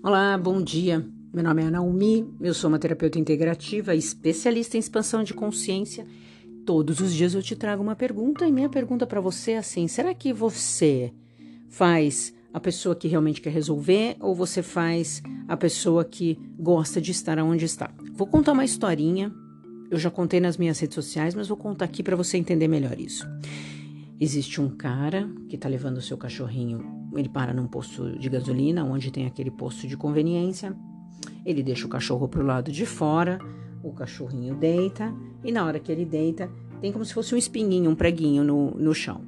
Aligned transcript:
Olá, 0.00 0.38
bom 0.38 0.62
dia. 0.62 1.04
Meu 1.34 1.42
nome 1.42 1.64
é 1.64 1.70
Naomi, 1.70 2.24
eu 2.40 2.54
sou 2.54 2.68
uma 2.68 2.78
terapeuta 2.78 3.18
integrativa, 3.18 3.96
especialista 3.96 4.76
em 4.76 4.80
expansão 4.80 5.24
de 5.24 5.34
consciência. 5.34 6.06
Todos 6.64 7.00
os 7.00 7.12
dias 7.12 7.34
eu 7.34 7.42
te 7.42 7.56
trago 7.56 7.82
uma 7.82 7.96
pergunta 7.96 8.46
e 8.46 8.52
minha 8.52 8.68
pergunta 8.68 9.08
para 9.08 9.20
você 9.20 9.52
é 9.52 9.58
assim: 9.58 9.88
será 9.88 10.14
que 10.14 10.32
você 10.32 11.12
faz 11.68 12.32
a 12.54 12.60
pessoa 12.60 12.94
que 12.94 13.08
realmente 13.08 13.40
quer 13.40 13.50
resolver 13.50 14.16
ou 14.20 14.36
você 14.36 14.62
faz 14.62 15.20
a 15.48 15.56
pessoa 15.56 16.04
que 16.04 16.38
gosta 16.56 17.00
de 17.00 17.10
estar 17.10 17.36
onde 17.40 17.64
está? 17.64 17.90
Vou 18.12 18.28
contar 18.28 18.52
uma 18.52 18.64
historinha. 18.64 19.34
Eu 19.90 19.98
já 19.98 20.12
contei 20.12 20.38
nas 20.38 20.56
minhas 20.56 20.78
redes 20.78 20.94
sociais, 20.94 21.34
mas 21.34 21.48
vou 21.48 21.56
contar 21.56 21.86
aqui 21.86 22.04
para 22.04 22.14
você 22.14 22.38
entender 22.38 22.68
melhor 22.68 23.00
isso. 23.00 23.26
Existe 24.20 24.60
um 24.60 24.68
cara 24.68 25.28
que 25.48 25.56
está 25.56 25.68
levando 25.68 25.96
o 25.96 26.02
seu 26.02 26.16
cachorrinho, 26.16 26.97
ele 27.14 27.28
para 27.28 27.52
num 27.52 27.66
posto 27.66 28.18
de 28.18 28.28
gasolina, 28.28 28.84
onde 28.84 29.10
tem 29.10 29.26
aquele 29.26 29.50
posto 29.50 29.86
de 29.86 29.96
conveniência. 29.96 30.74
Ele 31.44 31.62
deixa 31.62 31.86
o 31.86 31.88
cachorro 31.88 32.28
pro 32.28 32.44
lado 32.44 32.70
de 32.70 32.84
fora, 32.84 33.38
o 33.82 33.92
cachorrinho 33.92 34.54
deita, 34.54 35.14
e 35.42 35.50
na 35.50 35.64
hora 35.64 35.78
que 35.78 35.90
ele 35.90 36.04
deita, 36.04 36.50
tem 36.80 36.92
como 36.92 37.04
se 37.04 37.14
fosse 37.14 37.34
um 37.34 37.38
espinguinho, 37.38 37.90
um 37.90 37.94
preguinho 37.94 38.44
no, 38.44 38.72
no 38.72 38.94
chão. 38.94 39.22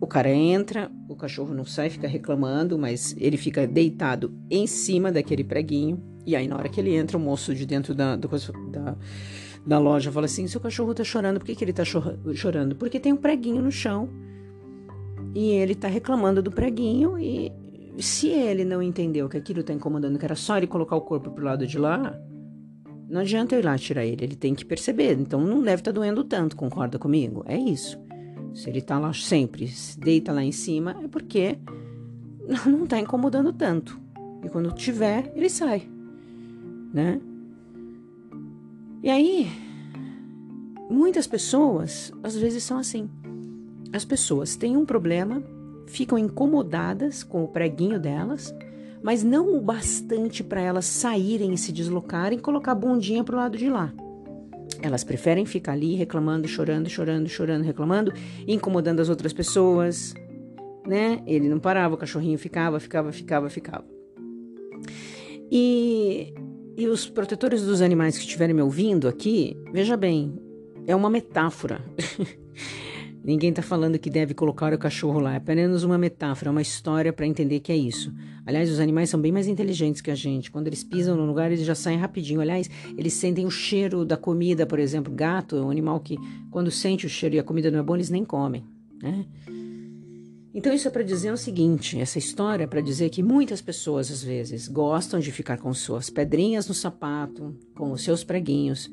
O 0.00 0.06
cara 0.06 0.30
entra, 0.30 0.90
o 1.08 1.14
cachorro 1.14 1.54
não 1.54 1.64
sai, 1.64 1.88
fica 1.88 2.08
reclamando, 2.08 2.76
mas 2.76 3.14
ele 3.18 3.36
fica 3.36 3.66
deitado 3.66 4.34
em 4.50 4.66
cima 4.66 5.12
daquele 5.12 5.44
preguinho. 5.44 6.02
E 6.26 6.36
aí, 6.36 6.46
na 6.46 6.56
hora 6.56 6.68
que 6.68 6.80
ele 6.80 6.94
entra, 6.94 7.16
o 7.16 7.20
moço 7.20 7.54
de 7.54 7.64
dentro 7.64 7.94
da, 7.94 8.16
da, 8.16 8.28
da 8.70 8.96
da 9.64 9.78
loja 9.78 10.10
fala 10.10 10.26
assim: 10.26 10.46
seu 10.46 10.60
cachorro 10.60 10.92
tá 10.94 11.04
chorando, 11.04 11.38
por 11.38 11.46
que, 11.46 11.54
que 11.54 11.64
ele 11.64 11.72
tá 11.72 11.84
chorando? 11.84 12.74
Porque 12.74 12.98
tem 12.98 13.12
um 13.12 13.16
preguinho 13.16 13.62
no 13.62 13.70
chão 13.70 14.08
e 15.34 15.50
ele 15.50 15.74
tá 15.74 15.88
reclamando 15.88 16.42
do 16.42 16.50
preguinho. 16.50 17.18
E 17.18 17.52
se 17.98 18.28
ele 18.28 18.64
não 18.64 18.82
entendeu 18.82 19.28
que 19.28 19.36
aquilo 19.36 19.62
tá 19.62 19.72
incomodando, 19.72 20.18
que 20.18 20.24
era 20.24 20.34
só 20.34 20.56
ele 20.56 20.66
colocar 20.66 20.96
o 20.96 21.00
corpo 21.00 21.30
pro 21.30 21.44
lado 21.44 21.66
de 21.66 21.78
lá, 21.78 22.18
não 23.08 23.20
adianta 23.20 23.54
eu 23.54 23.60
ir 23.60 23.64
lá 23.64 23.76
tirar 23.76 24.04
ele, 24.04 24.24
ele 24.24 24.36
tem 24.36 24.54
que 24.54 24.64
perceber. 24.64 25.18
Então 25.18 25.40
não 25.40 25.62
deve 25.62 25.80
estar 25.80 25.92
tá 25.92 25.94
doendo 25.94 26.24
tanto, 26.24 26.56
concorda 26.56 26.98
comigo? 26.98 27.44
É 27.46 27.56
isso. 27.56 27.98
Se 28.54 28.68
ele 28.68 28.80
tá 28.80 28.98
lá 28.98 29.12
sempre, 29.12 29.70
deita 29.98 30.32
lá 30.32 30.42
em 30.42 30.52
cima, 30.52 30.96
é 31.02 31.08
porque 31.08 31.58
não 32.66 32.86
tá 32.86 32.98
incomodando 32.98 33.52
tanto. 33.52 34.00
E 34.44 34.48
quando 34.48 34.74
tiver, 34.74 35.32
ele 35.34 35.48
sai, 35.48 35.82
né? 36.92 37.20
E 39.02 39.10
aí, 39.10 39.48
muitas 40.90 41.26
pessoas 41.26 42.12
às 42.22 42.36
vezes 42.36 42.62
são 42.62 42.78
assim. 42.78 43.08
As 43.92 44.04
pessoas 44.04 44.56
têm 44.56 44.76
um 44.76 44.84
problema, 44.84 45.42
ficam 45.86 46.18
incomodadas 46.18 47.22
com 47.22 47.44
o 47.44 47.48
preguinho 47.48 48.00
delas, 48.00 48.54
mas 49.02 49.22
não 49.22 49.54
o 49.54 49.60
bastante 49.60 50.42
para 50.42 50.60
elas 50.60 50.86
saírem 50.86 51.52
e 51.52 51.58
se 51.58 51.72
deslocarem 51.72 52.38
e 52.38 52.42
colocar 52.42 52.72
a 52.72 52.76
bundinha 52.76 53.24
para 53.24 53.34
o 53.34 53.38
lado 53.38 53.58
de 53.58 53.68
lá. 53.68 53.92
Elas 54.80 55.04
preferem 55.04 55.44
ficar 55.44 55.72
ali 55.72 55.94
reclamando, 55.94 56.48
chorando, 56.48 56.88
chorando, 56.88 57.28
chorando, 57.28 57.64
reclamando, 57.64 58.12
incomodando 58.46 59.00
as 59.00 59.08
outras 59.08 59.32
pessoas, 59.32 60.14
né? 60.86 61.22
Ele 61.26 61.48
não 61.48 61.58
parava, 61.58 61.94
o 61.94 61.98
cachorrinho 61.98 62.38
ficava, 62.38 62.80
ficava, 62.80 63.12
ficava, 63.12 63.50
ficava. 63.50 63.84
E 65.50 66.32
e 66.76 66.86
os 66.88 67.06
protetores 67.06 67.62
dos 67.62 67.82
animais 67.82 68.16
que 68.16 68.24
estiverem 68.24 68.54
me 68.54 68.62
ouvindo 68.62 69.06
aqui, 69.06 69.56
veja 69.72 69.96
bem, 69.96 70.34
é 70.86 70.96
uma 70.96 71.10
metáfora. 71.10 71.84
Ninguém 73.24 73.50
está 73.50 73.62
falando 73.62 73.98
que 73.98 74.10
deve 74.10 74.34
colocar 74.34 74.74
o 74.74 74.78
cachorro 74.78 75.20
lá, 75.20 75.34
é 75.34 75.36
apenas 75.36 75.84
uma 75.84 75.96
metáfora, 75.96 76.50
uma 76.50 76.60
história 76.60 77.12
para 77.12 77.24
entender 77.24 77.60
que 77.60 77.70
é 77.70 77.76
isso. 77.76 78.12
Aliás, 78.44 78.68
os 78.68 78.80
animais 78.80 79.10
são 79.10 79.20
bem 79.20 79.30
mais 79.30 79.46
inteligentes 79.46 80.00
que 80.00 80.10
a 80.10 80.14
gente. 80.14 80.50
Quando 80.50 80.66
eles 80.66 80.82
pisam 80.82 81.16
no 81.16 81.24
lugar, 81.24 81.52
eles 81.52 81.64
já 81.64 81.74
saem 81.74 81.98
rapidinho. 81.98 82.40
Aliás, 82.40 82.68
eles 82.98 83.12
sentem 83.12 83.46
o 83.46 83.50
cheiro 83.50 84.04
da 84.04 84.16
comida, 84.16 84.66
por 84.66 84.80
exemplo. 84.80 85.12
Gato 85.14 85.56
é 85.56 85.60
um 85.60 85.70
animal 85.70 86.00
que, 86.00 86.16
quando 86.50 86.70
sente 86.70 87.06
o 87.06 87.08
cheiro 87.08 87.36
e 87.36 87.38
a 87.38 87.44
comida 87.44 87.70
não 87.70 87.78
é 87.78 87.82
boa, 87.82 87.96
eles 87.96 88.10
nem 88.10 88.24
comem. 88.24 88.64
Né? 89.00 89.24
Então, 90.52 90.72
isso 90.72 90.88
é 90.88 90.90
para 90.90 91.04
dizer 91.04 91.32
o 91.32 91.36
seguinte: 91.36 92.00
essa 92.00 92.18
história 92.18 92.64
é 92.64 92.66
para 92.66 92.80
dizer 92.80 93.08
que 93.10 93.22
muitas 93.22 93.62
pessoas, 93.62 94.10
às 94.10 94.22
vezes, 94.22 94.66
gostam 94.66 95.20
de 95.20 95.30
ficar 95.30 95.58
com 95.58 95.72
suas 95.72 96.10
pedrinhas 96.10 96.66
no 96.66 96.74
sapato, 96.74 97.56
com 97.76 97.92
os 97.92 98.02
seus 98.02 98.24
preguinhos, 98.24 98.90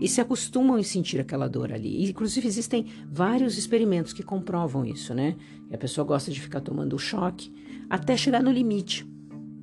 e 0.00 0.08
se 0.08 0.20
acostumam 0.20 0.78
em 0.78 0.82
sentir 0.82 1.20
aquela 1.20 1.48
dor 1.48 1.72
ali. 1.72 2.08
Inclusive, 2.08 2.46
existem 2.46 2.86
vários 3.10 3.58
experimentos 3.58 4.12
que 4.12 4.22
comprovam 4.22 4.84
isso, 4.84 5.14
né? 5.14 5.36
E 5.70 5.74
a 5.74 5.78
pessoa 5.78 6.06
gosta 6.06 6.30
de 6.30 6.40
ficar 6.40 6.60
tomando 6.60 6.94
o 6.94 6.98
choque 6.98 7.52
até 7.88 8.16
chegar 8.16 8.42
no 8.42 8.50
limite. 8.50 9.06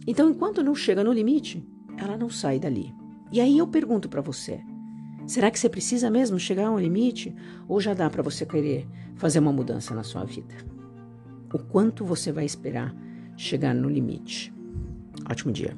Então, 0.06 0.30
enquanto 0.30 0.64
não 0.64 0.76
chega 0.76 1.04
no 1.04 1.12
limite, 1.12 1.66
ela 1.98 2.18
não 2.18 2.30
sai 2.30 2.60
dali. 2.60 2.94
E 3.32 3.42
aí 3.42 3.58
eu 3.58 3.68
pergunto 3.68 4.08
para 4.08 4.22
você: 4.22 4.60
será 5.26 5.50
que 5.50 5.60
você 5.60 5.68
precisa 5.68 6.10
mesmo 6.10 6.40
chegar 6.40 6.68
a 6.68 6.72
um 6.72 6.80
limite? 6.80 7.36
Ou 7.68 7.82
já 7.82 7.94
dá 7.94 8.10
para 8.10 8.24
você 8.24 8.46
querer 8.46 8.88
fazer 9.16 9.40
uma 9.40 9.52
mudança 9.52 9.96
na 9.96 10.04
sua 10.04 10.24
vida? 10.24 10.56
o 11.54 11.60
quanto 11.60 12.04
você 12.04 12.32
vai 12.32 12.46
esperar 12.46 12.96
chegar 13.36 13.74
no 13.74 13.90
limite. 13.90 14.54
Ótimo 15.30 15.52
dia. 15.52 15.78